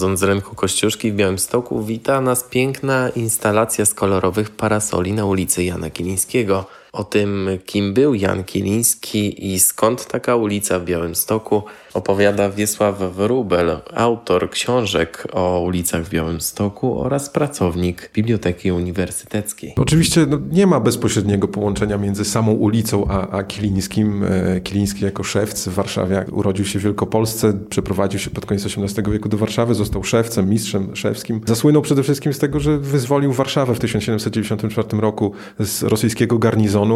Wychodząc 0.00 0.20
z 0.20 0.22
rynku 0.22 0.54
Kościuszki 0.54 1.12
w 1.12 1.14
Białymstoku, 1.14 1.82
wita 1.82 2.20
nas 2.20 2.44
piękna 2.44 3.08
instalacja 3.08 3.86
z 3.86 3.94
kolorowych 3.94 4.50
parasoli 4.50 5.12
na 5.12 5.24
ulicy 5.24 5.64
Jana 5.64 5.90
Kilińskiego. 5.90 6.64
O 7.00 7.04
tym, 7.04 7.48
kim 7.66 7.94
był 7.94 8.14
Jan 8.14 8.44
Kiliński 8.44 9.52
i 9.52 9.60
skąd 9.60 10.06
taka 10.06 10.36
ulica 10.36 10.78
w 10.78 10.84
Białymstoku, 10.84 11.62
opowiada 11.94 12.50
Wiesław 12.50 12.98
Wrubel, 12.98 13.78
autor 13.94 14.50
książek 14.50 15.24
o 15.32 15.60
ulicach 15.60 16.02
w 16.02 16.10
Białymstoku 16.10 17.00
oraz 17.00 17.30
pracownik 17.30 18.10
Biblioteki 18.14 18.72
Uniwersyteckiej. 18.72 19.74
Oczywiście 19.76 20.26
no, 20.26 20.38
nie 20.50 20.66
ma 20.66 20.80
bezpośredniego 20.80 21.48
połączenia 21.48 21.98
między 21.98 22.24
samą 22.24 22.52
ulicą 22.52 23.06
a, 23.08 23.28
a 23.28 23.42
Kilińskim. 23.42 24.24
E, 24.24 24.60
Kiliński 24.60 25.04
jako 25.04 25.22
szewc 25.22 25.68
w 25.68 25.74
Warszawie 25.74 26.24
urodził 26.32 26.64
się 26.64 26.78
w 26.78 26.82
Wielkopolsce, 26.82 27.52
przeprowadził 27.70 28.20
się 28.20 28.30
pod 28.30 28.46
koniec 28.46 28.66
XVIII 28.66 29.12
wieku 29.12 29.28
do 29.28 29.36
Warszawy, 29.36 29.74
został 29.74 30.04
szewcem, 30.04 30.50
mistrzem 30.50 30.96
szewskim. 30.96 31.40
Zasłynął 31.46 31.82
przede 31.82 32.02
wszystkim 32.02 32.32
z 32.32 32.38
tego, 32.38 32.60
że 32.60 32.78
wyzwolił 32.78 33.32
Warszawę 33.32 33.74
w 33.74 33.78
1794 33.78 35.00
roku 35.00 35.32
z 35.58 35.82
rosyjskiego 35.82 36.38
garnizonu 36.38 36.89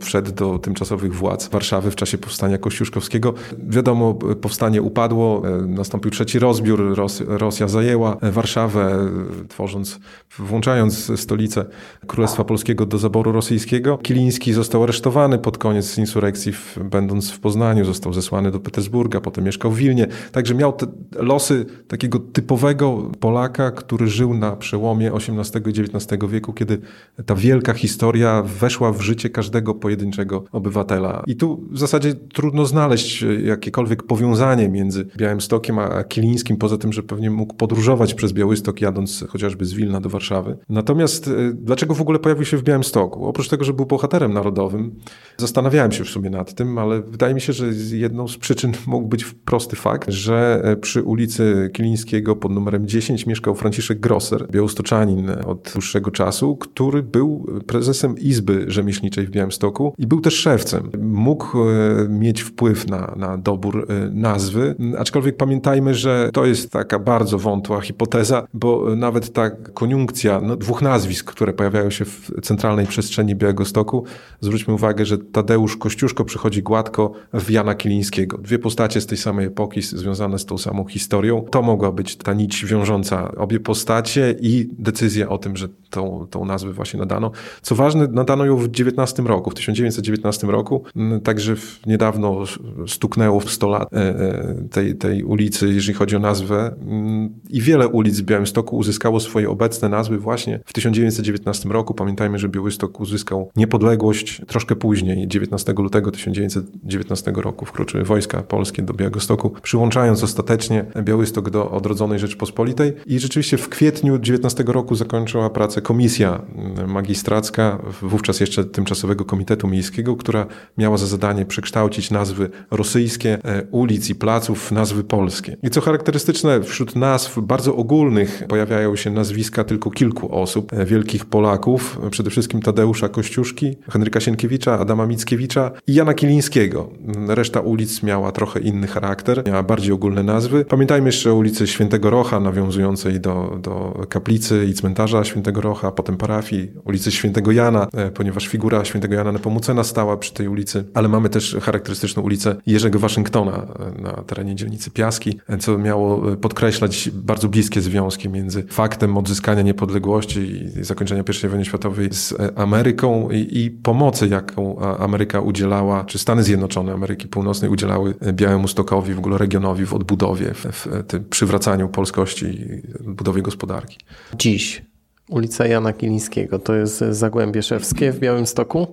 wszedł 0.00 0.32
do 0.32 0.58
tymczasowych 0.58 1.14
władz 1.14 1.48
Warszawy 1.48 1.90
w 1.90 1.96
czasie 1.96 2.18
powstania 2.18 2.58
kościuszkowskiego. 2.58 3.34
Wiadomo, 3.68 4.14
powstanie 4.14 4.82
upadło, 4.82 5.42
e, 5.48 5.66
nastąpił 5.66 6.10
trzeci 6.10 6.38
rozbiór, 6.38 6.94
Ros 6.96 7.22
Rosja 7.26 7.68
zajęła 7.68 8.16
Warszawę, 8.22 9.10
tworząc, 9.48 10.00
włączając 10.38 11.20
stolicę 11.20 11.64
Królestwa 12.06 12.44
Polskiego 12.44 12.86
do 12.86 12.98
zaboru 12.98 13.32
rosyjskiego. 13.32 13.98
Kiliński 13.98 14.52
został 14.52 14.82
aresztowany 14.82 15.38
pod 15.38 15.58
koniec 15.58 15.98
insurrekcji, 15.98 16.52
będąc 16.84 17.30
w 17.30 17.40
Poznaniu, 17.40 17.84
został 17.84 18.12
zesłany 18.12 18.50
do 18.50 18.60
Petersburga, 18.60 19.20
potem 19.20 19.44
mieszkał 19.44 19.70
w 19.70 19.76
Wilnie. 19.76 20.06
Także 20.32 20.54
miał 20.54 20.72
te 20.72 20.86
losy 21.16 21.66
takiego 21.88 22.18
typowego 22.18 23.10
Polaka, 23.20 23.70
który 23.70 24.06
żył 24.06 24.34
na 24.34 24.56
przełomie 24.56 25.12
XVIII 25.12 25.62
i 25.66 25.80
XIX 25.80 26.22
wieku, 26.28 26.52
kiedy 26.52 26.78
ta 27.26 27.34
wielka 27.34 27.74
historia 27.74 28.42
weszła 28.42 28.92
w 28.92 29.00
życie 29.00 29.30
każdego 29.40 29.74
pojedynczego 29.74 30.44
obywatela. 30.52 31.22
I 31.26 31.36
tu 31.36 31.66
w 31.70 31.78
zasadzie 31.78 32.14
trudno 32.14 32.66
znaleźć 32.66 33.24
jakiekolwiek 33.44 34.02
powiązanie 34.02 34.68
między 34.68 35.06
Białymstokiem 35.16 35.78
a 35.78 36.04
Kilińskim, 36.04 36.56
poza 36.56 36.78
tym, 36.78 36.92
że 36.92 37.02
pewnie 37.02 37.30
mógł 37.30 37.54
podróżować 37.54 38.14
przez 38.14 38.32
Białystok, 38.32 38.80
jadąc 38.80 39.24
chociażby 39.28 39.64
z 39.64 39.72
Wilna 39.72 40.00
do 40.00 40.08
Warszawy. 40.08 40.56
Natomiast 40.68 41.28
e, 41.28 41.30
dlaczego 41.54 41.94
w 41.94 42.00
ogóle 42.00 42.18
pojawił 42.18 42.44
się 42.44 42.56
w 42.56 42.62
Białymstoku? 42.62 43.26
Oprócz 43.26 43.48
tego, 43.48 43.64
że 43.64 43.72
był 43.72 43.86
bohaterem 43.86 44.32
narodowym, 44.32 44.94
zastanawiałem 45.36 45.92
się 45.92 46.04
w 46.04 46.08
sumie 46.08 46.30
nad 46.30 46.54
tym, 46.54 46.78
ale 46.78 47.02
wydaje 47.02 47.34
mi 47.34 47.40
się, 47.40 47.52
że 47.52 47.66
jedną 47.92 48.28
z 48.28 48.36
przyczyn 48.36 48.72
mógł 48.86 49.08
być 49.08 49.24
prosty 49.24 49.76
fakt, 49.76 50.10
że 50.10 50.60
e, 50.64 50.76
przy 50.76 51.02
ulicy 51.02 51.70
Kilińskiego 51.72 52.36
pod 52.36 52.52
numerem 52.52 52.86
10 52.86 53.26
mieszkał 53.26 53.54
Franciszek 53.54 54.00
Grosser, 54.00 54.46
białostoczanin 54.50 55.30
od 55.46 55.70
dłuższego 55.72 56.10
czasu, 56.10 56.56
który 56.56 57.02
był 57.02 57.46
prezesem 57.66 58.18
Izby 58.18 58.64
Rzemieślniczej 58.68 59.19
w 59.26 59.30
Białymstoku 59.30 59.94
i 59.98 60.06
był 60.06 60.20
też 60.20 60.34
szewcem. 60.34 60.90
Mógł 61.00 61.58
e, 61.58 62.08
mieć 62.08 62.42
wpływ 62.42 62.88
na, 62.88 63.14
na 63.16 63.38
dobór 63.38 63.86
e, 63.88 64.10
nazwy, 64.10 64.74
aczkolwiek 64.98 65.36
pamiętajmy, 65.36 65.94
że 65.94 66.30
to 66.32 66.46
jest 66.46 66.70
taka 66.70 66.98
bardzo 66.98 67.38
wątła 67.38 67.80
hipoteza, 67.80 68.46
bo 68.54 68.96
nawet 68.96 69.32
ta 69.32 69.50
koniunkcja 69.50 70.40
no, 70.40 70.56
dwóch 70.56 70.82
nazwisk, 70.82 71.32
które 71.32 71.52
pojawiają 71.52 71.90
się 71.90 72.04
w 72.04 72.30
centralnej 72.42 72.86
przestrzeni 72.86 73.34
Białegostoku, 73.36 74.04
zwróćmy 74.40 74.74
uwagę, 74.74 75.04
że 75.04 75.18
Tadeusz 75.18 75.76
Kościuszko 75.76 76.24
przychodzi 76.24 76.62
gładko 76.62 77.12
w 77.34 77.50
Jana 77.50 77.74
Kilińskiego. 77.74 78.38
Dwie 78.38 78.58
postacie 78.58 79.00
z 79.00 79.06
tej 79.06 79.18
samej 79.18 79.46
epoki, 79.46 79.82
związane 79.82 80.38
z 80.38 80.46
tą 80.46 80.58
samą 80.58 80.84
historią. 80.84 81.44
To 81.50 81.62
mogła 81.62 81.92
być 81.92 82.16
ta 82.16 82.32
nić 82.32 82.66
wiążąca 82.66 83.32
obie 83.36 83.60
postacie 83.60 84.34
i 84.40 84.68
decyzja 84.78 85.28
o 85.28 85.38
tym, 85.38 85.56
że 85.56 85.68
tą, 85.90 86.26
tą 86.30 86.44
nazwę 86.44 86.72
właśnie 86.72 87.00
nadano. 87.00 87.30
Co 87.62 87.74
ważne, 87.74 88.08
nadano 88.12 88.44
ją 88.44 88.56
w 88.56 88.64
XIX 88.64 89.09
roku, 89.18 89.50
w 89.50 89.54
1919 89.54 90.46
roku, 90.46 90.84
mm, 90.96 91.20
także 91.20 91.54
niedawno 91.86 92.44
stuknęło 92.86 93.40
w 93.40 93.50
100 93.50 93.68
lat 93.68 93.92
e, 93.92 93.96
e, 93.96 94.54
tej, 94.70 94.94
tej 94.94 95.24
ulicy, 95.24 95.68
jeżeli 95.72 95.94
chodzi 95.94 96.16
o 96.16 96.18
nazwę. 96.18 96.74
Mm, 96.80 97.30
i 97.50 97.60
wiele 97.60 97.88
ulic 97.88 98.20
w 98.20 98.24
Białymstoku 98.24 98.76
uzyskało 98.76 99.20
swoje 99.20 99.50
obecne 99.50 99.88
nazwy 99.88 100.18
właśnie 100.18 100.60
w 100.66 100.72
1919 100.72 101.68
roku. 101.68 101.94
Pamiętajmy, 101.94 102.38
że 102.38 102.48
Białystok 102.48 103.00
uzyskał 103.00 103.50
niepodległość 103.56 104.42
troszkę 104.46 104.76
później, 104.76 105.28
19 105.28 105.72
lutego 105.72 106.10
1919 106.10 107.32
roku 107.36 107.64
wkroczyły 107.64 108.04
wojska 108.04 108.42
polskie 108.42 108.82
do 108.82 108.94
Białegostoku, 108.94 109.50
przyłączając 109.62 110.22
ostatecznie 110.22 110.84
Białystok 111.02 111.50
do 111.50 111.70
odrodzonej 111.70 112.18
Rzeczpospolitej 112.18 112.92
i 113.06 113.18
rzeczywiście 113.18 113.56
w 113.56 113.68
kwietniu 113.68 114.18
19 114.18 114.64
roku 114.66 114.94
zakończyła 114.94 115.50
pracę 115.50 115.82
komisja 115.82 116.42
mm, 116.54 116.90
magistracka, 116.90 117.78
wówczas 118.02 118.40
jeszcze 118.40 118.64
tymczasowa 118.64 118.99
Komitetu 119.24 119.68
Miejskiego, 119.68 120.16
która 120.16 120.46
miała 120.78 120.96
za 120.96 121.06
zadanie 121.06 121.46
przekształcić 121.46 122.10
nazwy 122.10 122.50
rosyjskie 122.70 123.38
e, 123.44 123.62
ulic 123.70 124.10
i 124.10 124.14
placów 124.14 124.68
w 124.68 124.72
nazwy 124.72 125.04
polskie. 125.04 125.56
I 125.62 125.70
co 125.70 125.80
charakterystyczne, 125.80 126.62
wśród 126.62 126.96
nazw 126.96 127.38
bardzo 127.42 127.76
ogólnych 127.76 128.44
pojawiają 128.48 128.96
się 128.96 129.10
nazwiska 129.10 129.64
tylko 129.64 129.90
kilku 129.90 130.34
osób, 130.34 130.72
e, 130.72 130.86
wielkich 130.86 131.24
Polaków, 131.24 131.98
przede 132.10 132.30
wszystkim 132.30 132.62
Tadeusza 132.62 133.08
Kościuszki, 133.08 133.76
Henryka 133.90 134.20
Sienkiewicza, 134.20 134.78
Adama 134.78 135.06
Mickiewicza 135.06 135.70
i 135.86 135.94
Jana 135.94 136.14
Kilińskiego. 136.14 136.90
Reszta 137.28 137.60
ulic 137.60 138.02
miała 138.02 138.32
trochę 138.32 138.60
inny 138.60 138.86
charakter, 138.86 139.42
miała 139.46 139.62
bardziej 139.62 139.92
ogólne 139.92 140.22
nazwy. 140.22 140.64
Pamiętajmy 140.64 141.08
jeszcze 141.08 141.32
o 141.32 141.34
ulicy 141.34 141.66
Świętego 141.66 142.10
Rocha, 142.10 142.40
nawiązującej 142.40 143.20
do, 143.20 143.58
do 143.62 144.06
kaplicy 144.08 144.66
i 144.70 144.74
cmentarza 144.74 145.24
Świętego 145.24 145.60
Rocha, 145.60 145.92
potem 145.92 146.16
parafii, 146.16 146.70
ulicy 146.84 147.12
Świętego 147.12 147.52
Jana, 147.52 147.88
e, 147.92 148.10
ponieważ 148.10 148.48
figura 148.48 148.84
świętego 148.90 149.14
Jana 149.14 149.32
Nepomucena 149.32 149.84
stała 149.84 150.16
przy 150.16 150.34
tej 150.34 150.48
ulicy, 150.48 150.84
ale 150.94 151.08
mamy 151.08 151.28
też 151.28 151.56
charakterystyczną 151.62 152.22
ulicę 152.22 152.56
Jerzego 152.66 152.98
Waszyngtona 152.98 153.66
na 153.98 154.12
terenie 154.12 154.54
dzielnicy 154.54 154.90
Piaski, 154.90 155.40
co 155.60 155.78
miało 155.78 156.36
podkreślać 156.36 157.10
bardzo 157.14 157.48
bliskie 157.48 157.80
związki 157.80 158.28
między 158.28 158.62
faktem 158.62 159.16
odzyskania 159.16 159.62
niepodległości 159.62 160.40
i 160.80 160.84
zakończenia 160.84 161.24
I 161.44 161.48
wojny 161.48 161.64
światowej 161.64 162.08
z 162.12 162.34
Ameryką 162.56 163.30
i, 163.30 163.58
i 163.58 163.70
pomocy, 163.70 164.28
jaką 164.28 164.78
Ameryka 164.78 165.40
udzielała, 165.40 166.04
czy 166.04 166.18
Stany 166.18 166.42
Zjednoczone 166.42 166.92
Ameryki 166.92 167.28
Północnej 167.28 167.70
udzielały 167.70 168.14
Białemu 168.32 168.68
Stokowi, 168.68 169.14
w 169.14 169.18
ogóle 169.18 169.38
regionowi 169.38 169.86
w 169.86 169.94
odbudowie, 169.94 170.54
w, 170.54 170.64
w 170.64 171.06
tym 171.06 171.24
przywracaniu 171.24 171.88
polskości 171.88 172.46
i 172.46 172.82
budowie 173.04 173.42
gospodarki. 173.42 173.98
Dziś 174.38 174.89
ulica 175.30 175.66
Jana 175.66 175.92
Kilińskiego. 175.92 176.58
To 176.58 176.74
jest 176.74 176.98
Zagłębie 176.98 177.62
Szewskie 177.62 178.12
w 178.12 178.18
Białymstoku? 178.18 178.86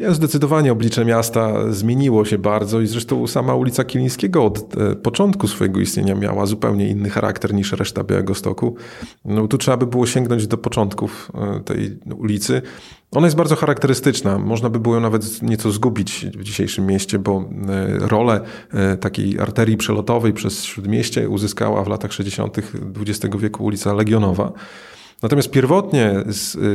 Ja 0.00 0.14
zdecydowanie 0.14 0.72
oblicze 0.72 1.04
miasta 1.04 1.72
zmieniło 1.72 2.24
się 2.24 2.38
bardzo 2.38 2.80
i 2.80 2.86
zresztą 2.86 3.26
sama 3.26 3.54
ulica 3.54 3.84
Kilińskiego 3.84 4.44
od 4.44 4.76
e, 4.76 4.96
początku 4.96 5.48
swojego 5.48 5.80
istnienia 5.80 6.14
miała 6.14 6.46
zupełnie 6.46 6.88
inny 6.88 7.10
charakter 7.10 7.54
niż 7.54 7.72
reszta 7.72 8.04
Białegostoku. 8.04 8.74
No, 9.24 9.48
tu 9.48 9.58
trzeba 9.58 9.76
by 9.76 9.86
było 9.86 10.06
sięgnąć 10.06 10.46
do 10.46 10.58
początków 10.58 11.32
e, 11.34 11.60
tej 11.60 11.98
ulicy. 12.16 12.62
Ona 13.10 13.26
jest 13.26 13.36
bardzo 13.36 13.56
charakterystyczna. 13.56 14.38
Można 14.38 14.70
by 14.70 14.80
było 14.80 14.94
ją 14.94 15.00
nawet 15.00 15.42
nieco 15.42 15.70
zgubić 15.70 16.26
w 16.34 16.42
dzisiejszym 16.42 16.86
mieście, 16.86 17.18
bo 17.18 17.44
e, 17.68 17.98
rolę 17.98 18.40
takiej 19.00 19.40
arterii 19.40 19.76
przelotowej 19.76 20.32
przez 20.32 20.64
Śródmieście 20.64 21.28
uzyskała 21.28 21.84
w 21.84 21.88
latach 21.88 22.12
60. 22.12 22.56
XX 23.00 23.36
wieku 23.36 23.64
ulica 23.64 23.92
Legionowa. 23.94 24.52
Natomiast 25.22 25.50
pierwotnie 25.50 26.14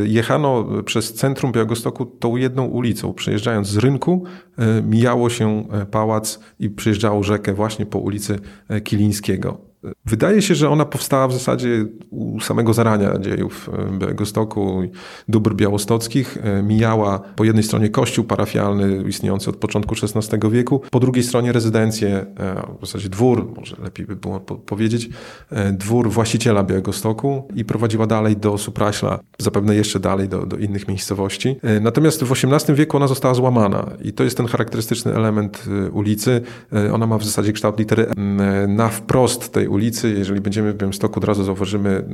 jechano 0.04 0.66
przez 0.86 1.14
centrum 1.14 1.52
Białegostoku 1.52 2.06
tą 2.06 2.36
jedną 2.36 2.66
ulicą. 2.66 3.14
Przejeżdżając 3.14 3.68
z 3.68 3.78
rynku, 3.78 4.24
e, 4.58 4.82
mijało 4.82 5.30
się 5.30 5.68
e, 5.72 5.86
pałac 5.86 6.40
i 6.60 6.70
przejeżdżało 6.70 7.24
rzekę 7.24 7.54
właśnie 7.54 7.86
po 7.86 8.00
ulicy 8.00 8.40
Kilińskiego. 8.84 9.75
Wydaje 10.06 10.42
się, 10.42 10.56
że 10.56 10.70
ona 10.70 10.86
powstała 10.86 11.28
w 11.28 11.34
zasadzie 11.34 11.86
u 12.10 12.40
samego 12.40 12.74
zarania 12.74 13.20
dziejów 13.20 13.70
Białegostoku, 14.00 14.84
dóbr 15.28 15.56
białostockich. 15.56 16.38
Mijała 16.64 17.20
po 17.20 17.44
jednej 17.44 17.64
stronie 17.64 17.90
kościół 17.90 18.26
parafialny 18.26 19.04
istniejący 19.08 19.50
od 19.50 19.56
początku 19.56 19.96
XVI 19.96 20.50
wieku, 20.50 20.82
po 20.92 21.00
drugiej 21.00 21.24
stronie 21.24 21.52
rezydencję, 21.52 22.26
w 22.82 22.86
zasadzie 22.86 23.10
dwór, 23.10 23.54
może 23.58 23.76
lepiej 23.84 24.06
by 24.06 24.16
było 24.16 24.40
powiedzieć, 24.40 25.10
dwór 25.74 26.10
właściciela 26.10 26.64
Białegostoku 26.64 27.48
i 27.56 27.66
prowadziła 27.66 28.08
dalej 28.08 28.38
do 28.38 28.58
Supraśla, 28.58 29.20
zapewne 29.40 29.76
jeszcze 29.76 30.00
dalej 30.00 30.30
do, 30.30 30.46
do 30.46 30.58
innych 30.58 30.88
miejscowości. 30.88 31.56
Natomiast 31.82 32.24
w 32.24 32.32
XVIII 32.32 32.78
wieku 32.78 32.98
ona 32.98 33.08
została 33.08 33.34
złamana 33.34 33.92
i 34.04 34.14
to 34.14 34.24
jest 34.24 34.38
ten 34.38 34.46
charakterystyczny 34.46 35.16
element 35.16 35.66
ulicy. 35.92 36.42
Ona 36.94 37.08
ma 37.08 37.18
w 37.18 37.24
zasadzie 37.24 37.54
kształt 37.54 37.80
litery 37.80 38.08
na 38.68 38.90
wprost 38.90 39.52
tej 39.52 39.68
ulicy, 39.68 39.75
jeżeli 40.04 40.42
będziemy 40.42 40.74
w 40.74 40.78
Białymstoku, 40.78 41.20
od 41.20 41.24
razu 41.24 41.44
zauważymy 41.44 42.06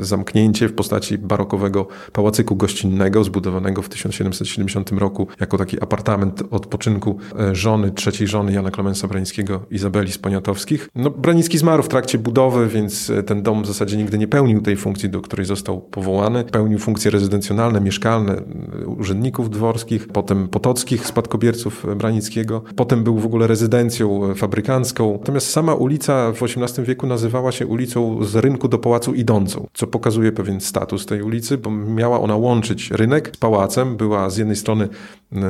zamknięcie 0.00 0.68
w 0.68 0.72
postaci 0.72 1.18
barokowego 1.18 1.86
pałacyku 2.12 2.56
gościnnego, 2.56 3.24
zbudowanego 3.24 3.82
w 3.82 3.88
1770 3.88 4.92
roku 4.92 5.26
jako 5.40 5.58
taki 5.58 5.82
apartament 5.82 6.42
odpoczynku 6.50 7.18
e, 7.38 7.54
żony, 7.54 7.90
trzeciej 7.90 8.28
żony 8.28 8.52
Jana 8.52 8.70
Klemensa 8.70 9.08
Branickiego, 9.08 9.60
Izabeli 9.70 10.12
z 10.12 10.18
Poniatowskich. 10.18 10.88
No, 10.94 11.10
Branicki 11.10 11.58
zmarł 11.58 11.82
w 11.82 11.88
trakcie 11.88 12.18
budowy, 12.18 12.68
więc 12.68 13.10
e, 13.10 13.22
ten 13.22 13.42
dom 13.42 13.62
w 13.62 13.66
zasadzie 13.66 13.96
nigdy 13.96 14.18
nie 14.18 14.28
pełnił 14.28 14.62
tej 14.62 14.76
funkcji, 14.76 15.08
do 15.08 15.20
której 15.20 15.46
został 15.46 15.80
powołany. 15.80 16.44
Pełnił 16.44 16.78
funkcje 16.78 17.10
rezydencjonalne, 17.10 17.80
mieszkalne 17.80 18.42
urzędników 18.86 19.50
dworskich, 19.50 20.08
potem 20.08 20.48
potockich 20.48 21.06
spadkobierców 21.06 21.86
Branickiego. 21.96 22.62
Potem 22.76 23.04
był 23.04 23.18
w 23.18 23.26
ogóle 23.26 23.46
rezydencją 23.46 24.34
fabrykancką. 24.34 25.12
Natomiast 25.12 25.50
sama 25.50 25.74
ulica 25.74 26.32
w 26.32 26.42
XVIII 26.42 26.86
wieku 26.86 27.05
nazywała 27.06 27.52
się 27.52 27.66
ulicą 27.66 28.24
z 28.24 28.36
rynku 28.36 28.68
do 28.68 28.78
pałacu 28.78 29.14
idącą, 29.14 29.66
co 29.74 29.86
pokazuje 29.86 30.32
pewien 30.32 30.60
status 30.60 31.06
tej 31.06 31.22
ulicy, 31.22 31.58
bo 31.58 31.70
miała 31.70 32.20
ona 32.20 32.36
łączyć 32.36 32.90
rynek 32.90 33.32
z 33.34 33.38
pałacem. 33.38 33.96
Była 33.96 34.30
z 34.30 34.36
jednej 34.36 34.56
strony 34.56 34.88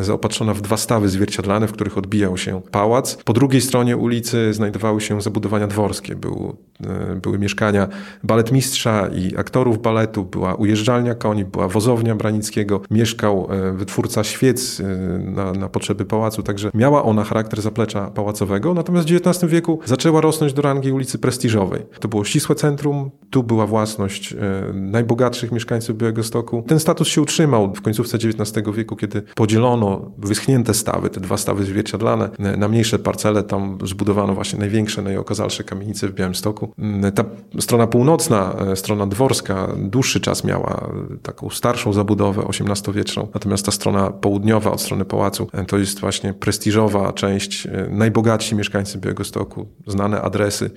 zaopatrzona 0.01 0.55
w 0.55 0.61
dwa 0.61 0.77
stawy 0.77 1.09
zwierciadlane, 1.09 1.69
w 1.69 1.73
których 1.73 1.99
odbijał 1.99 2.37
się 2.37 2.61
pałac. 2.71 3.19
Po 3.25 3.33
drugiej 3.33 3.61
stronie 3.61 3.97
ulicy 3.97 4.55
znajdowały 4.55 5.01
się 5.01 5.21
zabudowania 5.21 5.67
dworskie. 5.67 6.17
Był, 6.17 6.57
e, 6.85 7.17
były 7.23 7.39
mieszkania 7.39 7.89
baletmistrza 8.25 9.09
i 9.09 9.37
aktorów 9.37 9.83
baletu, 9.83 10.25
była 10.25 10.55
ujeżdżalnia 10.55 11.15
koni, 11.15 11.45
była 11.45 11.69
wozownia 11.69 12.15
Branickiego, 12.15 12.81
mieszkał 12.91 13.49
e, 13.51 13.73
wytwórca 13.73 14.25
świec 14.25 14.81
e, 14.81 14.85
na, 15.19 15.53
na 15.53 15.69
potrzeby 15.69 16.05
pałacu, 16.05 16.43
także 16.43 16.71
miała 16.75 17.03
ona 17.03 17.25
charakter 17.25 17.61
zaplecza 17.63 18.11
pałacowego. 18.11 18.75
Natomiast 18.75 19.09
w 19.09 19.17
XIX 19.17 19.53
wieku 19.53 19.81
zaczęła 19.85 20.21
rosnąć 20.21 20.53
do 20.53 20.63
rangi 20.63 20.93
ulicy 20.93 21.19
prestiżowej. 21.37 21.83
To 22.01 22.09
było 22.09 22.25
ścisłe 22.25 22.55
centrum, 22.55 23.11
tu 23.31 23.43
była 23.43 23.67
własność 23.67 24.35
najbogatszych 24.73 25.53
mieszkańców 25.53 25.97
Białegostoku. 25.97 26.65
Ten 26.67 26.81
status 26.81 27.09
się 27.09 27.23
utrzymał 27.23 27.75
w 27.75 27.83
końcówce 27.83 28.17
XIX 28.17 28.67
wieku, 28.75 28.97
kiedy 28.97 29.23
podzielono 29.35 30.11
wyschnięte 30.19 30.75
stawy, 30.75 31.11
te 31.11 31.21
dwa 31.21 31.37
stawy 31.37 31.65
zwierciadlane, 31.65 32.31
na 32.39 32.69
mniejsze 32.69 32.99
parcele 32.99 33.43
tam 33.43 33.79
zbudowano 33.85 34.35
właśnie 34.35 34.59
największe, 34.59 35.03
najokazalsze 35.03 35.65
kamienice 35.65 36.09
w 36.09 36.15
Białymstoku. 36.15 36.73
Ta 37.15 37.25
strona 37.61 37.87
północna, 37.87 38.55
e, 38.73 38.77
strona 38.77 39.07
dworska 39.07 39.69
dłuższy 39.77 40.21
czas 40.21 40.45
miała 40.45 40.91
taką 41.23 41.51
starszą 41.51 41.93
zabudowę 41.93 42.43
XVIII-wieczną, 42.49 43.29
natomiast 43.35 43.67
ta 43.67 43.73
strona 43.73 44.11
południowa 44.11 44.71
od 44.71 44.81
strony 44.81 45.05
pałacu 45.05 45.49
e, 45.53 45.65
to 45.65 45.79
jest 45.79 46.01
właśnie 46.01 46.35
prestiżowa 46.35 47.13
część, 47.13 47.67
e, 47.67 47.89
najbogatsi 47.91 48.55
mieszkańcy 48.55 48.99
Białegostoku, 48.99 49.67
znane 49.87 50.23
adresy. 50.23 50.71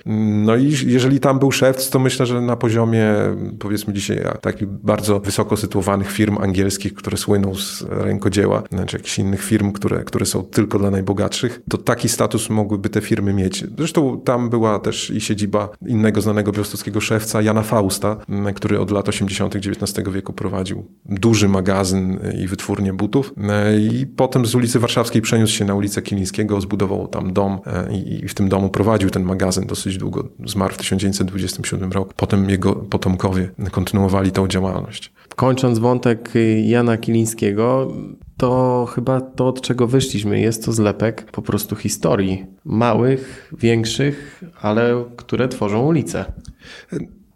No 0.44 0.49
i 0.56 0.74
jeżeli 0.86 1.20
tam 1.20 1.38
był 1.38 1.52
szewc, 1.52 1.90
to 1.90 1.98
myślę, 1.98 2.26
że 2.26 2.40
na 2.40 2.56
poziomie 2.56 3.04
powiedzmy 3.58 3.94
dzisiaj 3.94 4.22
takich 4.40 4.68
bardzo 4.68 5.20
wysoko 5.20 5.56
sytuowanych 5.56 6.12
firm 6.12 6.38
angielskich, 6.38 6.94
które 6.94 7.16
słyną 7.16 7.54
z 7.54 7.84
rękodzieła, 7.88 8.62
czy 8.86 8.96
jakichś 8.96 9.18
innych 9.18 9.44
firm, 9.44 9.72
które, 9.72 10.04
które 10.04 10.26
są 10.26 10.42
tylko 10.42 10.78
dla 10.78 10.90
najbogatszych, 10.90 11.60
to 11.70 11.78
taki 11.78 12.08
status 12.08 12.50
mogłyby 12.50 12.88
te 12.88 13.00
firmy 13.00 13.32
mieć. 13.32 13.64
Zresztą 13.78 14.20
tam 14.20 14.50
była 14.50 14.78
też 14.78 15.10
i 15.10 15.20
siedziba 15.20 15.68
innego 15.86 16.20
znanego 16.20 16.52
białostockiego 16.52 17.00
szewca, 17.00 17.42
Jana 17.42 17.62
Fausta, 17.62 18.16
który 18.54 18.80
od 18.80 18.90
lat 18.90 19.08
80. 19.08 19.56
XIX 19.56 20.08
wieku 20.12 20.32
prowadził 20.32 20.86
duży 21.04 21.48
magazyn 21.48 22.18
i 22.42 22.46
wytwórnię 22.46 22.92
butów. 22.92 23.34
I 23.80 24.06
potem 24.06 24.46
z 24.46 24.54
ulicy 24.54 24.78
Warszawskiej 24.78 25.22
przeniósł 25.22 25.52
się 25.52 25.64
na 25.64 25.74
ulicę 25.74 26.02
Kilińskiego, 26.02 26.60
zbudował 26.60 27.08
tam 27.08 27.32
dom 27.32 27.58
i 28.22 28.28
w 28.28 28.34
tym 28.34 28.48
domu 28.48 28.68
prowadził 28.68 29.10
ten 29.10 29.22
magazyn 29.22 29.66
dosyć 29.66 29.98
długo. 29.98 30.28
Zmarł 30.46 30.74
w 30.74 30.78
1927 30.78 31.92
roku. 31.92 32.12
Potem 32.16 32.50
jego 32.50 32.74
potomkowie 32.74 33.50
kontynuowali 33.70 34.32
tą 34.32 34.48
działalność. 34.48 35.12
Kończąc 35.36 35.78
wątek 35.78 36.32
Jana 36.64 36.98
Kilińskiego, 36.98 37.92
to 38.36 38.86
chyba 38.94 39.20
to, 39.20 39.48
od 39.48 39.60
czego 39.60 39.86
wyszliśmy, 39.86 40.40
jest 40.40 40.64
to 40.64 40.72
zlepek 40.72 41.30
po 41.32 41.42
prostu 41.42 41.76
historii. 41.76 42.46
Małych, 42.64 43.52
większych, 43.58 44.44
ale 44.60 45.04
które 45.16 45.48
tworzą 45.48 45.86
ulice. 45.86 46.32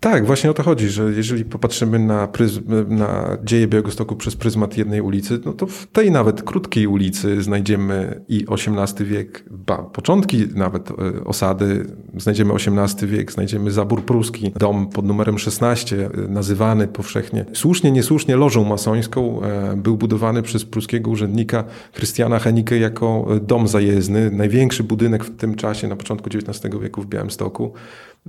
Tak, 0.05 0.27
właśnie 0.27 0.51
o 0.51 0.55
to 0.55 0.63
chodzi, 0.63 0.89
że 0.89 1.03
jeżeli 1.03 1.45
popatrzymy 1.45 1.99
na, 1.99 2.29
pryzm, 2.29 2.63
na 2.89 3.37
dzieje 3.45 3.67
Białegostoku 3.67 4.17
przez 4.17 4.37
pryzmat 4.37 4.77
jednej 4.77 5.01
ulicy, 5.01 5.41
no 5.45 5.53
to 5.53 5.67
w 5.67 5.87
tej 5.87 6.11
nawet 6.11 6.43
krótkiej 6.43 6.87
ulicy 6.87 7.43
znajdziemy 7.43 8.21
i 8.29 8.45
XVIII 8.51 9.09
wiek, 9.09 9.45
ba, 9.51 9.77
początki 9.79 10.47
nawet 10.55 10.91
e, 10.91 10.95
osady, 11.25 11.87
znajdziemy 12.17 12.55
XVIII 12.55 13.11
wiek, 13.11 13.33
znajdziemy 13.33 13.71
zabór 13.71 14.03
pruski, 14.03 14.53
dom 14.57 14.89
pod 14.89 15.05
numerem 15.05 15.39
16, 15.39 15.97
e, 16.07 16.29
nazywany 16.29 16.89
powszechnie, 16.89 17.45
słusznie, 17.53 17.93
niesłusznie 17.93 18.37
lożą 18.37 18.65
masońską, 18.65 19.43
e, 19.43 19.77
był 19.77 19.97
budowany 19.97 20.43
przez 20.43 20.65
pruskiego 20.65 21.11
urzędnika 21.11 21.65
Christiana 21.95 22.39
Henike 22.39 22.79
jako 22.79 23.27
dom 23.43 23.69
zajezdny, 23.69 24.31
największy 24.31 24.83
budynek 24.83 25.25
w 25.25 25.37
tym 25.37 25.55
czasie, 25.55 25.89
na 25.89 25.97
początku 25.97 26.29
XIX 26.29 26.75
wieku 26.81 27.03
w 27.03 27.07
Białymstoku. 27.07 27.73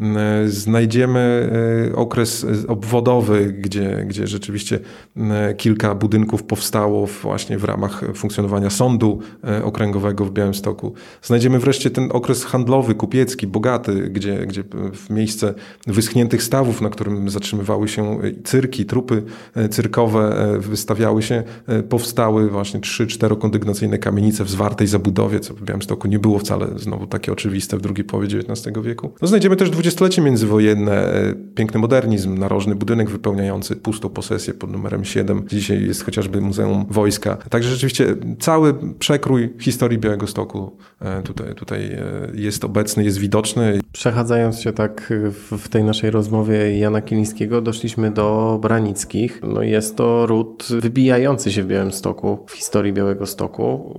E, 0.02 0.48
znajdziemy 0.48 1.50
e, 1.92 1.96
okres 1.96 2.46
obwodowy, 2.68 3.54
gdzie, 3.60 4.06
gdzie 4.08 4.28
rzeczywiście 4.28 4.80
e, 5.18 5.54
kilka 5.54 5.96
budynków 5.96 6.44
powstało 6.44 7.08
właśnie 7.08 7.58
w 7.58 7.64
ramach 7.64 8.04
funkcjonowania 8.16 8.70
sądu 8.70 9.20
okręgowego 9.64 10.26
w 10.26 10.32
Białymstoku. 10.32 10.94
Znajdziemy 11.22 11.60
wreszcie 11.60 11.90
ten 11.90 12.10
okres 12.14 12.46
handlowy, 12.46 12.96
kupiecki, 12.96 13.48
bogaty, 13.48 14.10
gdzie, 14.10 14.46
gdzie 14.46 14.64
w 14.94 15.10
miejsce 15.10 15.54
wyschniętych 15.88 16.44
stawów, 16.44 16.82
na 16.82 16.90
którym 16.90 17.30
zatrzymywały 17.30 17.88
się 17.88 18.20
cyrki, 18.44 18.86
trupy 18.86 19.24
cyrkowe, 19.70 20.56
wystawiały 20.60 21.22
się, 21.22 21.44
powstały 21.90 22.50
właśnie 22.50 22.80
trzy, 22.80 23.08
czterokondygnacyjne 23.08 23.98
kamienice 23.98 24.44
w 24.44 24.50
zwartej 24.50 24.88
zabudowie, 24.88 25.40
co 25.40 25.54
w 25.54 25.62
Białymstoku 25.62 26.08
nie 26.08 26.20
było 26.20 26.40
wcale 26.40 26.68
znowu 26.76 27.08
takie 27.08 27.32
oczywiste 27.32 27.78
w 27.78 27.82
drugiej 27.82 28.06
połowie 28.06 28.28
XIX 28.28 28.78
wieku. 28.82 29.12
No, 29.22 29.28
znajdziemy 29.28 29.56
też 29.56 29.70
dwudziestolecie 29.86 30.22
międzywojenne, 30.22 31.14
e, 31.14 31.34
piękny 31.56 31.80
modernizm, 31.80 32.38
narożny 32.38 32.76
budynek 32.76 33.10
wypełniający 33.10 33.76
pustą 33.76 34.10
posesję 34.10 34.54
pod 34.54 34.72
numerem 34.72 35.06
7. 35.06 35.44
Dzisiaj 35.48 35.86
jest 35.86 36.06
chociażby 36.06 36.42
Muzeum 36.42 36.86
Wojska. 36.90 37.38
Także 37.50 37.70
rzeczywiście 37.70 38.16
cały 38.40 38.74
przekrój 39.00 39.54
historii 39.60 39.98
Białego 39.98 40.28
Stoku 40.28 40.78
e, 41.02 41.22
tutaj, 41.22 41.56
tutaj 41.56 41.86
e, 41.86 42.02
jest 42.34 42.64
obecny, 42.64 43.04
jest 43.04 43.18
widoczny. 43.18 43.80
Przechadzając 43.92 44.62
się 44.62 44.74
tak 44.74 45.14
w 45.52 45.70
tej 45.70 45.84
naszej 45.84 46.12
rozmowie 46.12 46.78
Jana 46.80 47.02
Kilińskiego, 47.02 47.62
doszliśmy 47.62 48.12
do 48.12 48.60
Branickich. 48.62 49.42
No 49.44 49.62
jest 49.62 49.96
to 49.96 50.26
ród 50.26 50.68
wybijający 50.70 51.52
się 51.52 51.64
w 51.64 51.68
Białymstoku, 51.68 52.46
w 52.48 52.52
historii 52.52 52.94
Białego 52.94 53.26
Stoku. 53.26 53.96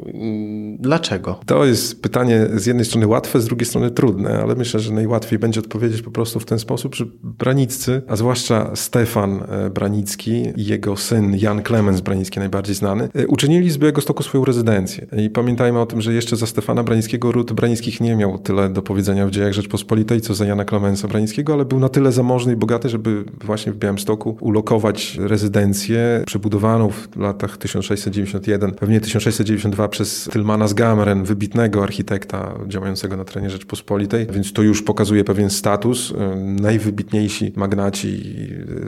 Dlaczego? 0.79 1.41
To 1.47 1.65
jest 1.65 2.03
pytanie 2.03 2.47
z 2.55 2.67
jednej 2.67 2.85
strony 2.85 3.07
łatwe, 3.07 3.41
z 3.41 3.45
drugiej 3.45 3.67
strony 3.67 3.91
trudne, 3.91 4.43
ale 4.43 4.55
myślę, 4.55 4.81
że 4.81 4.93
najłatwiej 4.93 5.39
będzie 5.39 5.61
odpowiedzieć 5.61 5.76
po 6.05 6.11
prostu 6.11 6.41
w 6.41 6.45
ten 6.45 6.59
sposób, 6.59 6.95
że 6.95 7.05
Braniccy, 7.23 8.03
a 8.09 8.17
zwłaszcza 8.17 8.77
Stefan 8.77 9.43
e, 9.49 9.71
Branicki 9.71 10.43
i 10.57 10.67
jego 10.67 10.97
syn 10.97 11.37
Jan 11.37 11.63
Klemens 11.63 12.01
Branicki, 12.01 12.39
najbardziej 12.39 12.75
znany, 12.75 13.09
e, 13.15 13.27
uczynili 13.27 13.71
z 13.71 13.79
Białegostoku 13.79 14.23
swoją 14.23 14.45
rezydencję. 14.45 15.07
I 15.19 15.31
pamiętajmy 15.31 15.81
o 15.81 15.87
tym, 15.87 16.01
że 16.01 16.15
jeszcze 16.15 16.37
za 16.37 16.47
Stefana 16.47 16.83
Branickiego 16.83 17.33
ród 17.33 17.53
Branickich 17.53 18.01
nie 18.01 18.17
miał 18.17 18.39
tyle 18.39 18.69
do 18.69 18.83
powiedzenia 18.83 19.27
w 19.27 19.31
dziejach 19.31 19.53
Rzeczpospolitej, 19.53 20.21
co 20.21 20.35
za 20.35 20.47
Jana 20.47 20.65
Klemensa 20.65 21.09
Branickiego, 21.09 21.53
ale 21.53 21.65
był 21.65 21.81
na 21.81 21.89
tyle 21.89 22.13
zamożny 22.13 22.53
i 22.53 22.57
bogaty, 22.57 22.89
żeby 22.89 23.25
właśnie 23.45 23.73
w 23.73 23.77
Białymstoku 23.77 24.37
ulokować 24.41 25.19
rezydencję 25.21 26.23
przebudowaną 26.27 26.91
w 26.91 27.17
latach 27.17 27.57
1691, 27.57 28.73
pewnie 28.73 29.01
1692 29.01 29.89
przez 29.89 30.29
Tylmana 30.33 30.69
z 30.69 30.75
Gameren, 30.75 31.25
wybitnego 31.25 31.83
architekta 31.83 32.59
działającego 32.67 33.17
na 33.17 33.25
terenie 33.25 33.51
Rzeczpospolitej, 33.51 34.27
więc 34.31 34.53
to 34.53 34.63
już 34.63 34.83
pokazuje 34.83 35.25
pewien 35.25 35.51
status. 35.67 36.15
Najwybitniejsi 36.37 37.53
magnaci, 37.57 38.23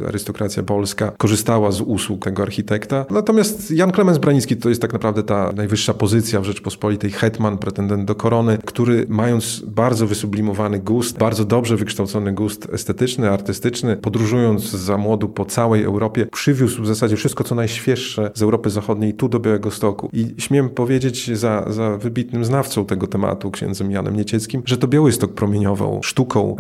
arystokracja 0.09 0.63
polska 0.63 1.13
korzystała 1.19 1.71
z 1.71 1.81
usług 1.81 2.25
tego 2.25 2.43
architekta. 2.43 3.07
Natomiast 3.11 3.71
Jan 3.71 3.93
Klemens 3.93 4.19
Branicki 4.19 4.57
to 4.57 4.69
jest 4.69 4.83
tak 4.83 4.93
naprawdę 4.93 5.23
ta 5.23 5.53
najwyższa 5.53 5.95
pozycja 5.95 6.41
w 6.41 6.45
Rzeczpospolitej, 6.45 7.11
hetman, 7.11 7.59
pretendent 7.59 8.05
do 8.05 8.15
korony, 8.15 8.59
który 8.65 9.07
mając 9.09 9.63
bardzo 9.67 10.07
wysublimowany 10.07 10.79
gust, 10.79 11.19
bardzo 11.19 11.45
dobrze 11.45 11.77
wykształcony 11.77 12.33
gust 12.33 12.69
estetyczny, 12.73 13.31
artystyczny, 13.31 13.97
podróżując 13.97 14.71
za 14.71 14.99
młodu 14.99 15.29
po 15.29 15.45
całej 15.45 15.83
Europie, 15.83 16.27
przywiózł 16.27 16.83
w 16.83 16.87
zasadzie 16.87 17.17
wszystko, 17.17 17.45
co 17.45 17.55
najświeższe 17.55 18.31
z 18.35 18.43
Europy 18.43 18.71
Zachodniej 18.71 19.15
tu 19.15 19.29
do 19.29 19.41
Białego 19.41 19.71
Stoku. 19.71 20.11
I 20.13 20.35
śmiem 20.39 20.69
powiedzieć 20.69 21.39
za, 21.39 21.65
za 21.71 21.97
wybitnym 21.97 22.45
znawcą 22.45 22.85
tego 22.85 23.07
tematu, 23.07 23.51
księdzem 23.51 23.91
Janem 23.91 24.17
Niecieckim, 24.17 24.63
że 24.65 24.77
to 24.77 24.89
Białystok 24.89 25.33
promieniował 25.33 26.03
sztuką, 26.03 26.57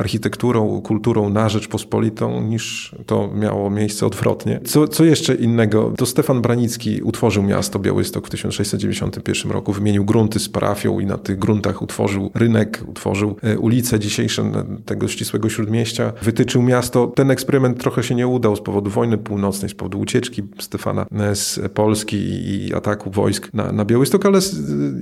kulturą 0.85 1.31
na 1.31 1.49
Rzeczpospolitą, 1.49 2.43
niż 2.43 2.95
to 3.07 3.31
miało 3.35 3.71
miejsce 3.71 4.07
odwrotnie. 4.07 4.61
Co, 4.65 4.89
co 4.89 5.05
jeszcze 5.05 5.35
innego? 5.35 5.93
To 5.97 6.07
Stefan 6.07 6.43
Branicki 6.43 7.03
utworzył 7.03 7.43
miasto 7.43 7.79
Białystok 7.79 8.27
w 8.27 8.31
1691 8.31 9.53
roku, 9.53 9.73
wymienił 9.73 10.05
grunty 10.05 10.39
z 10.39 10.49
parafią 10.49 11.01
i 11.01 11.07
na 11.07 11.19
tych 11.19 11.39
gruntach 11.39 11.83
utworzył 11.83 12.31
rynek, 12.35 12.85
utworzył 12.87 13.37
e, 13.43 13.59
ulice 13.59 13.99
dzisiejsze 13.99 14.53
tego 14.85 15.09
ścisłego 15.09 15.49
śródmieścia, 15.49 16.13
wytyczył 16.23 16.63
miasto. 16.63 17.07
Ten 17.07 17.31
eksperyment 17.31 17.81
trochę 17.81 18.03
się 18.03 18.15
nie 18.15 18.27
udał 18.27 18.57
z 18.57 18.61
powodu 18.61 18.91
wojny 18.91 19.19
północnej, 19.19 19.71
z 19.71 19.75
powodu 19.75 20.01
ucieczki 20.01 20.43
Stefana 20.59 21.07
z 21.35 21.73
Polski 21.73 22.17
i 22.17 22.75
ataku 22.75 23.11
wojsk 23.11 23.49
na, 23.55 23.73
na 23.73 23.85
Białystok, 23.85 24.27
ale 24.27 24.39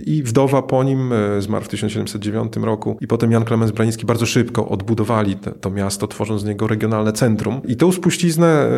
i 0.06 0.22
wdowa 0.22 0.62
po 0.62 0.84
nim 0.84 1.12
e, 1.12 1.42
zmarł 1.42 1.64
w 1.64 1.68
1709 1.68 2.52
roku 2.56 2.96
i 3.00 3.06
potem 3.06 3.32
Jan 3.32 3.44
Klemens 3.44 3.72
Branicki 3.72 4.06
bardzo 4.06 4.26
szybko 4.26 4.68
odbudowali 4.86 5.36
te, 5.36 5.52
to 5.52 5.70
miasto, 5.70 6.06
tworząc 6.06 6.42
z 6.42 6.44
niego 6.44 6.66
regionalne 6.66 7.12
centrum. 7.12 7.60
I 7.64 7.76
tą 7.76 7.92
spuściznę 7.92 8.46
e, 8.46 8.70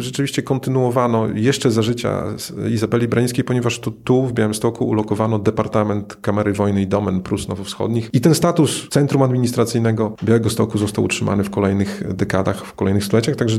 rzeczywiście 0.00 0.42
kontynuowano 0.42 1.28
jeszcze 1.34 1.70
za 1.70 1.82
życia 1.82 2.22
Izabeli 2.70 3.08
Branickiej, 3.08 3.44
ponieważ 3.44 3.78
tu, 3.78 3.90
tu 3.90 4.26
w 4.26 4.32
Białymstoku 4.32 4.88
ulokowano 4.88 5.38
Departament 5.38 6.16
Kamery 6.16 6.52
Wojny 6.52 6.82
i 6.82 6.86
Domen 6.86 7.20
Prus 7.20 7.48
Nowowschodnich 7.48 8.10
i 8.12 8.20
ten 8.20 8.34
status 8.34 8.88
centrum 8.88 9.22
administracyjnego 9.22 10.16
Białego 10.24 10.50
Stoku 10.50 10.78
został 10.78 11.04
utrzymany 11.04 11.44
w 11.44 11.50
kolejnych 11.50 12.14
dekadach, 12.14 12.66
w 12.66 12.74
kolejnych 12.74 13.04
stuleciach, 13.04 13.36
także 13.36 13.58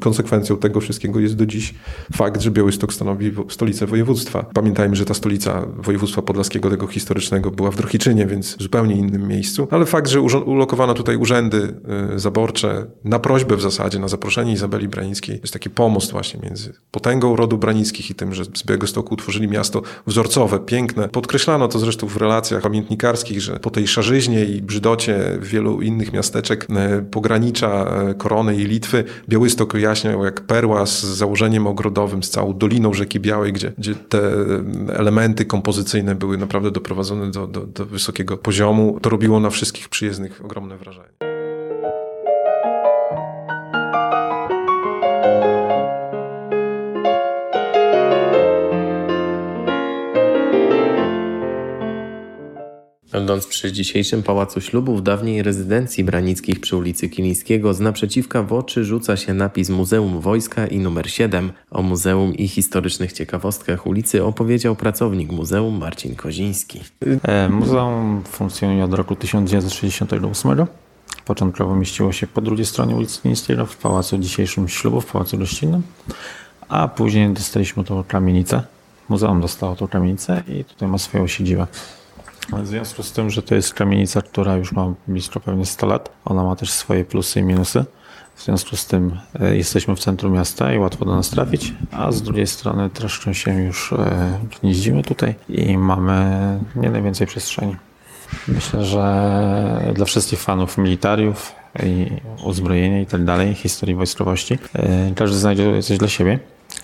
konsekwencją 0.00 0.56
tego 0.56 0.80
wszystkiego 0.80 1.20
jest 1.20 1.36
do 1.36 1.46
dziś 1.46 1.74
fakt, 2.16 2.40
że 2.40 2.50
Białystok 2.50 2.92
stanowi 2.94 3.32
stolicę 3.48 3.86
województwa. 3.86 4.46
Pamiętajmy, 4.54 4.96
że 4.96 5.04
ta 5.04 5.14
stolica 5.14 5.66
województwa 5.76 6.22
podlaskiego, 6.22 6.70
tego 6.70 6.86
historycznego, 6.86 7.50
była 7.50 7.70
w 7.70 7.76
Drohiczynie, 7.76 8.26
więc 8.26 8.56
w 8.56 8.62
zupełnie 8.62 8.96
innym 8.96 9.28
miejscu. 9.28 9.68
Ale 9.70 9.86
fakt, 9.86 10.08
że 10.08 10.20
ulokowano 10.20 10.94
tutaj 10.94 11.16
urzędy 11.16 11.74
y, 12.14 12.18
zaborcze 12.18 12.86
na 13.04 13.18
prośbę 13.18 13.56
w 13.56 13.60
zasadzie, 13.60 13.98
na 13.98 14.08
zaproszenie 14.08 14.52
Izabeli 14.52 14.88
Branickiej, 14.88 15.38
jest 15.40 15.52
taki 15.52 15.70
pomost 15.70 16.12
właśnie 16.12 16.40
między 16.42 16.72
potęgą 16.90 17.36
rodu 17.36 17.58
Branickich 17.58 18.10
i 18.10 18.14
tym, 18.14 18.34
że 18.34 18.44
z 18.44 18.64
Białegostoku 18.66 19.14
utworzyli 19.14 19.48
miasto 19.48 19.82
wzorcowe, 20.06 20.58
piękne. 20.58 21.08
Podkreślano 21.08 21.68
to 21.68 21.78
zresztą 21.78 22.06
w 22.06 22.16
relacjach 22.16 22.62
pamiętnikarskich, 22.62 23.40
że 23.40 23.60
po 23.60 23.70
tej 23.70 23.86
szarzyźnie 23.86 24.44
i 24.44 24.62
brzydocie 24.62 25.38
wielu 25.42 25.82
innych 25.82 26.12
miasteczek 26.12 26.66
y, 26.98 27.02
pogranicza 27.02 27.86
y, 28.10 28.14
Korony 28.14 28.56
i 28.56 28.64
Litwy, 28.64 29.04
Białystok 29.28 29.73
jaśniał 29.78 30.24
jak 30.24 30.40
perła 30.40 30.86
z 30.86 31.04
założeniem 31.04 31.66
ogrodowym, 31.66 32.22
z 32.22 32.30
całą 32.30 32.58
doliną 32.58 32.94
rzeki 32.94 33.20
Białej, 33.20 33.52
gdzie, 33.52 33.72
gdzie 33.78 33.94
te 33.94 34.20
elementy 34.92 35.44
kompozycyjne 35.44 36.14
były 36.14 36.38
naprawdę 36.38 36.70
doprowadzone 36.70 37.30
do, 37.30 37.46
do, 37.46 37.60
do 37.60 37.86
wysokiego 37.86 38.36
poziomu. 38.36 38.98
To 39.02 39.10
robiło 39.10 39.40
na 39.40 39.50
wszystkich 39.50 39.88
przyjezdnych 39.88 40.44
ogromne 40.44 40.76
wrażenie. 40.76 41.33
Będąc 53.14 53.46
przy 53.46 53.72
dzisiejszym 53.72 54.22
Pałacu 54.22 54.60
Ślubów, 54.60 55.02
dawniej 55.02 55.42
rezydencji 55.42 56.04
Branickich 56.04 56.60
przy 56.60 56.76
ulicy 56.76 57.08
Kilińskiego, 57.08 57.74
z 57.74 57.80
naprzeciwka 57.80 58.42
w 58.42 58.52
oczy 58.52 58.84
rzuca 58.84 59.16
się 59.16 59.34
napis 59.34 59.68
Muzeum 59.70 60.20
Wojska 60.20 60.66
i 60.66 60.78
numer 60.78 61.10
7. 61.10 61.52
O 61.70 61.82
muzeum 61.82 62.34
i 62.34 62.48
historycznych 62.48 63.12
ciekawostkach 63.12 63.86
ulicy 63.86 64.24
opowiedział 64.24 64.76
pracownik 64.76 65.32
muzeum 65.32 65.78
Marcin 65.78 66.14
Koziński. 66.14 66.80
E, 67.22 67.48
muzeum 67.48 68.22
funkcjonuje 68.24 68.84
od 68.84 68.94
roku 68.94 69.16
1968. 69.16 70.66
Początkowo 71.24 71.76
mieściło 71.76 72.12
się 72.12 72.26
po 72.26 72.40
drugiej 72.40 72.66
stronie 72.66 72.96
ulicy 72.96 73.22
Kilińskiego 73.22 73.66
w 73.66 73.76
Pałacu 73.76 74.18
dzisiejszym 74.18 74.68
Ślubów, 74.68 75.04
w 75.04 75.12
Pałacu 75.12 75.38
Gościnnym, 75.38 75.82
a 76.68 76.88
później 76.88 77.30
dostaliśmy 77.30 77.84
tą 77.84 78.04
kamienicę. 78.04 78.62
Muzeum 79.08 79.40
dostało 79.40 79.76
tą 79.76 79.88
kamienicę 79.88 80.42
i 80.48 80.64
tutaj 80.64 80.88
ma 80.88 80.98
swoją 80.98 81.26
siedzibę. 81.26 81.66
W 82.52 82.66
związku 82.66 83.02
z 83.02 83.12
tym, 83.12 83.30
że 83.30 83.42
to 83.42 83.54
jest 83.54 83.74
kamienica, 83.74 84.22
która 84.22 84.56
już 84.56 84.72
ma 84.72 84.94
blisko 85.08 85.40
pewnie 85.40 85.66
100 85.66 85.86
lat, 85.86 86.12
ona 86.24 86.44
ma 86.44 86.56
też 86.56 86.70
swoje 86.70 87.04
plusy 87.04 87.40
i 87.40 87.42
minusy. 87.42 87.84
W 88.36 88.42
związku 88.44 88.76
z 88.76 88.86
tym 88.86 89.18
e, 89.40 89.56
jesteśmy 89.56 89.96
w 89.96 90.00
centrum 90.00 90.32
miasta 90.32 90.72
i 90.72 90.78
łatwo 90.78 91.04
do 91.04 91.16
nas 91.16 91.30
trafić, 91.30 91.74
a 91.92 92.12
z 92.12 92.22
drugiej 92.22 92.46
strony 92.46 92.90
troszkę 92.90 93.34
się 93.34 93.62
już 93.62 93.92
e, 93.92 94.38
gnieździmy 94.60 95.02
tutaj 95.02 95.34
i 95.48 95.78
mamy 95.78 96.60
nie 96.76 96.90
najwięcej 96.90 97.26
przestrzeni. 97.26 97.76
Myślę, 98.48 98.84
że 98.84 99.92
dla 99.94 100.04
wszystkich 100.04 100.40
fanów 100.40 100.78
militariów 100.78 101.52
i 101.82 102.06
uzbrojenia 102.44 103.00
i 103.00 103.06
tak 103.06 103.24
dalej, 103.24 103.54
historii 103.54 103.94
wojskowości, 103.94 104.58
e, 104.74 105.14
każdy 105.14 105.36
znajdzie 105.36 105.82
coś 105.82 105.98
dla 105.98 106.08
siebie. 106.08 106.38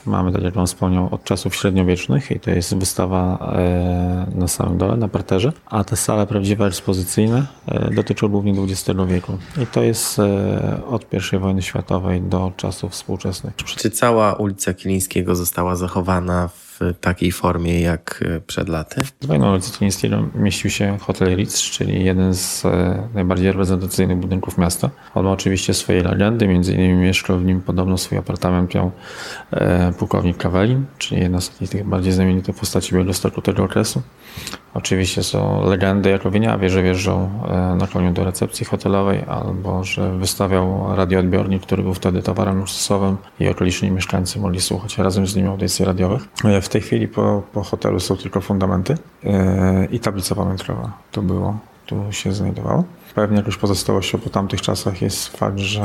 Mamy, 0.07 0.33
tak 0.33 0.43
jak 0.43 0.55
Wam 0.55 0.67
wspomniał, 0.67 1.09
od 1.11 1.25
czasów 1.25 1.57
średniowiecznych 1.57 2.31
i 2.31 2.41
to 2.41 2.51
jest 2.51 2.77
wystawa 2.77 3.53
e, 3.57 4.27
na 4.35 4.49
samym 4.49 4.79
dole, 4.79 4.97
na 4.97 5.09
parterze, 5.09 5.53
a 5.67 5.85
te 5.85 5.97
sale 5.97 6.27
prawdziwe 6.27 6.67
ekspozycyjne 6.67 7.47
e, 7.67 7.91
dotyczą 7.95 8.29
głównie 8.29 8.63
XX 8.63 8.99
wieku. 9.09 9.39
I 9.63 9.67
to 9.67 9.83
jest 9.83 10.19
e, 10.19 10.81
od 10.87 11.07
I 11.33 11.39
wojny 11.39 11.63
światowej 11.63 12.23
do 12.23 12.53
czasów 12.57 12.93
współczesnych. 12.93 13.57
Czy 13.57 13.91
cała 13.91 14.35
ulica 14.35 14.75
Kilińskiego 14.75 15.35
została 15.35 15.77
zachowana 15.77 16.49
w 16.49 16.70
w 16.81 16.95
takiej 17.01 17.33
formie 17.33 17.81
jak 17.81 18.25
e, 18.27 18.41
przed 18.41 18.69
laty? 18.69 19.01
Z 19.21 19.27
wojną 19.27 19.55
Licytyńskiego 19.55 20.25
mieścił 20.35 20.71
się 20.71 20.99
hotel 20.99 21.37
Ritz, 21.37 21.71
czyli 21.71 22.05
jeden 22.05 22.35
z 22.35 22.65
e, 22.65 23.09
najbardziej 23.15 23.49
reprezentacyjnych 23.49 24.19
budynków 24.19 24.59
miasta. 24.59 24.91
On 25.15 25.25
ma 25.25 25.31
oczywiście 25.31 25.75
swoje 25.75 26.03
legendy, 26.03 26.49
między 26.49 26.75
innymi 26.75 26.95
mieszkał 26.95 27.39
w 27.39 27.45
nim 27.45 27.61
podobno 27.61 27.99
swój 27.99 28.19
apartament 28.19 28.75
miał 28.75 28.91
e, 29.51 29.93
pułkownik 29.93 30.37
Kawelin, 30.37 30.85
czyli 30.99 31.21
jedna 31.21 31.41
z 31.41 31.51
tych 31.51 31.85
bardziej 31.85 32.13
znamienitych 32.13 32.57
postaci 32.57 32.93
Białegostoku 32.93 33.43
tego 33.43 33.65
okresu. 33.65 34.03
Oczywiście 34.75 35.23
są 35.23 35.65
legendy, 35.67 36.11
jak 36.11 36.27
o 36.27 36.31
Wieniawie, 36.31 36.71
że 36.71 36.83
wjeżdżał 36.83 37.31
na 37.79 37.87
koniu 37.87 38.13
do 38.13 38.25
recepcji 38.25 38.67
hotelowej 38.67 39.25
albo 39.29 39.85
że 39.85 40.19
wystawiał 40.19 40.97
radioodbiornik, 40.97 41.63
który 41.63 41.83
był 41.83 41.95
wtedy 41.95 42.23
towarem 42.23 42.59
luksusowym 42.59 43.17
i 43.41 43.49
okoliczni 43.49 43.91
mieszkańcy 43.91 44.39
mogli 44.39 44.61
słuchać 44.61 44.99
razem 44.99 45.27
z 45.27 45.37
nim 45.37 45.49
audycji 45.49 45.85
radiowych. 45.85 46.23
W 46.63 46.69
tej 46.71 46.81
chwili 46.81 47.09
po, 47.09 47.43
po 47.53 47.63
hotelu 47.63 48.01
są 48.01 48.17
tylko 48.17 48.41
fundamenty 48.41 48.97
yy, 49.23 49.33
i 49.91 50.01
tablica 50.01 50.35
pamiątkowa. 50.35 50.93
To 51.13 51.23
było, 51.23 51.59
tu 51.87 52.05
się 52.11 52.33
znajdowało. 52.33 52.85
Pewnie 53.15 53.37
jakąś 53.37 53.57
pozostałością 53.57 54.19
po 54.19 54.31
tamtych 54.31 54.61
czasach 54.61 55.03
jest 55.03 55.29
fakt, 55.29 55.59
że 55.59 55.83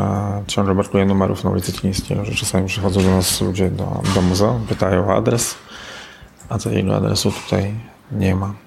ciągle 0.47 0.75
brakuje 0.75 1.05
numerów 1.05 1.43
na 1.43 1.49
ulicy 1.49 1.73
Cińskiej, 1.73 2.17
że 2.23 2.35
czasami 2.35 2.67
przychodzą 2.67 3.01
do 3.01 3.09
nas 3.09 3.41
ludzie 3.41 3.71
do, 3.71 4.01
do 4.15 4.21
muzeum, 4.21 4.65
pytają 4.69 5.07
o 5.07 5.15
adres, 5.15 5.55
a 6.49 6.57
tego 6.57 6.95
adresu 6.95 7.31
tutaj 7.31 7.73
nie 8.11 8.35
ma. 8.35 8.64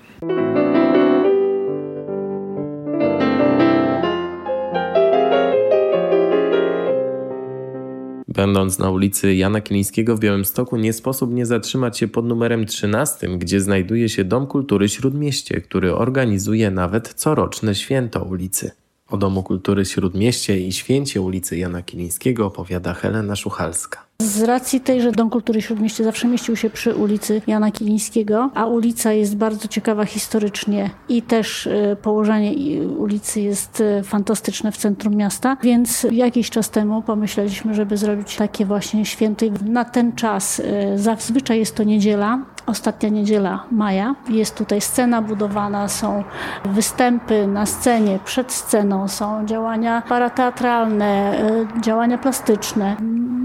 Będąc 8.39 8.79
na 8.79 8.91
ulicy 8.91 9.35
Jana 9.35 9.61
Kilińskiego 9.61 10.17
w 10.17 10.21
Białymstoku, 10.21 10.77
nie 10.77 10.93
sposób 10.93 11.33
nie 11.33 11.47
zatrzymać 11.47 11.99
się 11.99 12.09
pod 12.09 12.27
numerem 12.27 12.67
13, 12.67 13.29
gdzie 13.39 13.61
znajduje 13.61 14.09
się 14.09 14.25
Dom 14.25 14.47
Kultury 14.47 14.89
Śródmieście, 14.89 15.61
który 15.61 15.95
organizuje 15.95 16.71
nawet 16.71 17.15
coroczne 17.15 17.75
święto 17.75 18.23
ulicy. 18.23 18.71
O 19.09 19.17
Domu 19.17 19.43
Kultury 19.43 19.85
Śródmieście 19.85 20.61
i 20.61 20.73
święcie 20.73 21.21
ulicy 21.21 21.57
Jana 21.57 21.83
Kilińskiego 21.83 22.47
opowiada 22.47 22.95
Helena 22.95 23.37
Szuchalska. 23.37 24.08
Z 24.23 24.43
racji 24.43 24.81
tej, 24.81 25.03
że 25.03 25.13
Dom 25.13 25.31
Kultury 25.31 25.63
Śródmieście 25.63 26.05
zawsze 26.05 26.29
mieścił 26.29 26.57
się 26.57 26.71
przy 26.71 26.95
ulicy 26.95 27.43
Jana 27.47 27.71
Kilińskiego, 27.71 28.51
a 28.55 28.67
ulica 28.67 29.13
jest 29.13 29.37
bardzo 29.37 29.69
ciekawa 29.69 30.05
historycznie 30.05 30.91
i 31.09 31.23
też 31.23 31.67
e, 31.67 31.97
położenie 31.97 32.53
ulicy 32.83 33.41
jest 33.41 33.81
e, 33.81 34.03
fantastyczne 34.03 34.73
w 34.73 34.77
centrum 34.77 35.15
miasta, 35.17 35.57
więc 35.63 36.07
jakiś 36.13 36.51
czas 36.51 36.71
temu 36.71 37.03
pomyśleliśmy, 37.03 37.75
żeby 37.75 37.97
zrobić 37.97 38.37
takie 38.37 38.67
właśnie 38.67 39.05
święto. 39.05 39.47
Na 39.67 39.85
ten 39.85 40.13
czas 40.13 40.61
e, 40.61 40.99
zazwyczaj 40.99 41.59
jest 41.59 41.75
to 41.75 41.83
niedziela, 41.83 42.39
ostatnia 42.67 43.09
niedziela 43.09 43.65
maja. 43.71 44.15
Jest 44.29 44.57
tutaj 44.57 44.81
scena 44.81 45.23
budowana, 45.23 45.89
są 45.89 46.25
występy 46.65 47.47
na 47.47 47.67
scenie, 47.67 48.19
przed 48.25 48.53
sceną, 48.53 49.09
są 49.09 49.47
działania 49.47 50.03
parateatralne, 50.09 51.39
działania 51.81 52.19
plastyczne. 52.19 52.97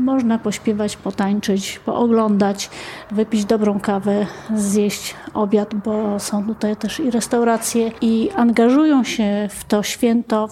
Można 0.04 0.38
pośpiewać, 0.38 0.98
potańczyć, 0.98 1.80
pooglądać, 1.80 2.70
wypić 3.12 3.46
dobrą 3.46 3.80
kawę, 3.80 4.26
zjeść 4.56 5.16
obiad, 5.34 5.76
bo 5.76 6.20
są 6.20 6.48
tutaj 6.48 6.76
też 6.76 7.00
i 7.00 7.12
restauracje 7.12 7.92
i 8.02 8.30
angażują 8.36 9.04
się 9.04 9.50
w 9.52 9.64
to 9.64 9.84
święto 9.84 10.50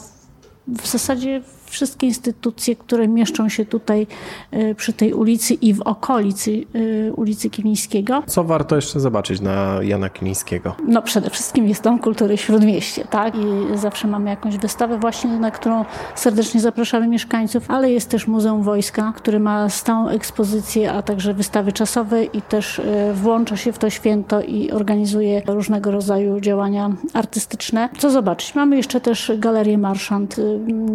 w 0.68 0.88
zasadzie 0.88 1.42
wszystkie 1.72 2.08
instytucje, 2.08 2.76
które 2.76 3.08
mieszczą 3.08 3.50
się 3.50 3.66
tutaj 3.66 4.08
y, 4.54 4.76
przy 4.76 4.94
tej 4.94 5.14
ulicy 5.14 5.54
i 5.54 5.74
w 5.74 5.82
okolicy 5.82 6.66
y, 6.76 7.14
ulicy 7.16 7.50
Kilińskiego. 7.50 8.24
Co 8.28 8.44
warto 8.44 8.76
jeszcze 8.76 9.00
zobaczyć 9.00 9.42
na 9.42 9.80
Jana 9.82 10.10
Kilińskiego? 10.10 10.76
No 10.88 11.02
przede 11.02 11.30
wszystkim 11.30 11.68
jest 11.68 11.84
Dom 11.84 12.00
Kultury 12.00 12.38
Śródmieście, 12.38 13.06
tak? 13.06 13.36
I 13.36 13.78
zawsze 13.78 14.08
mamy 14.08 14.30
jakąś 14.30 14.58
wystawę 14.58 14.98
właśnie, 14.98 15.40
na 15.40 15.52
którą 15.52 15.86
serdecznie 16.16 16.62
zapraszamy 16.62 17.08
mieszkańców, 17.08 17.64
ale 17.68 17.92
jest 17.92 18.10
też 18.10 18.28
Muzeum 18.28 18.64
Wojska, 18.64 19.14
który 19.16 19.40
ma 19.40 19.70
stałą 19.70 20.08
ekspozycję, 20.08 20.92
a 20.94 21.02
także 21.02 21.34
wystawy 21.34 21.72
czasowe 21.72 22.24
i 22.24 22.42
też 22.42 22.80
y, 22.80 22.84
włącza 23.14 23.58
się 23.58 23.72
w 23.72 23.78
to 23.78 23.90
święto 23.90 24.42
i 24.42 24.72
organizuje 24.72 25.42
różnego 25.48 25.92
rodzaju 25.92 26.40
działania 26.40 26.90
artystyczne. 27.14 27.90
Co 27.98 28.10
zobaczyć? 28.10 28.56
Mamy 28.56 28.78
jeszcze 28.78 29.02
też 29.02 29.32
Galerię 29.38 29.78
Marszant 29.78 30.36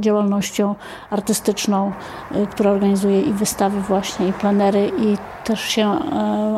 działalnością 0.00 0.65
artystyczną, 1.10 1.92
y, 2.36 2.46
która 2.46 2.70
organizuje 2.70 3.22
i 3.22 3.32
wystawy 3.32 3.80
właśnie, 3.80 4.28
i 4.28 4.32
plenery, 4.32 4.90
i 4.98 5.16
też 5.46 5.60
się 5.60 5.82
e, 5.82 5.98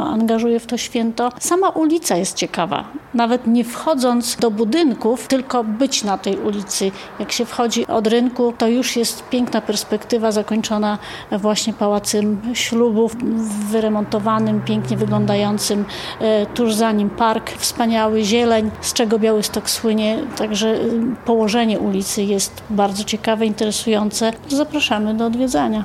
angażuje 0.01 0.61
w 0.61 0.67
to 0.67 0.77
święto. 0.77 1.33
Sama 1.41 1.69
ulica 1.69 2.17
jest 2.17 2.37
ciekawa. 2.37 2.85
Nawet 3.15 3.47
nie 3.47 3.65
wchodząc 3.65 4.37
do 4.37 4.51
budynków, 4.51 5.29
tylko 5.29 5.65
być 5.65 6.05
na 6.05 6.19
tej 6.19 6.37
ulicy. 6.37 6.91
Jak 7.19 7.33
się 7.33 7.45
wchodzi 7.45 7.87
od 7.87 8.07
rynku, 8.07 8.53
to 8.59 8.69
już 8.69 8.97
jest 8.97 9.29
piękna 9.29 9.61
perspektywa 9.61 10.33
zakończona 10.33 10.99
właśnie 11.33 11.73
pałacem 11.73 12.41
ślubów, 12.55 13.17
wyremontowanym, 13.71 14.61
pięknie 14.61 14.97
wyglądającym. 14.97 15.85
E, 16.21 16.47
tuż 16.47 16.75
za 16.75 16.93
nim 16.93 17.11
park 17.11 17.51
wspaniały, 17.51 18.23
zieleń, 18.23 18.71
z 18.81 18.93
czego 18.93 19.19
Białystok 19.19 19.71
słynie. 19.71 20.19
Także 20.37 20.69
y, 20.69 21.01
położenie 21.25 21.79
ulicy 21.79 22.23
jest 22.23 22.63
bardzo 22.71 23.05
ciekawe, 23.05 23.47
interesujące. 23.47 23.98
Zapraszamy 24.49 25.15
do 25.15 25.27
odwiedzania. 25.27 25.85